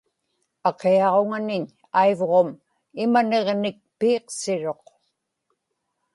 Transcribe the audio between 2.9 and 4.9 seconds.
imaniġnik piiqsiruq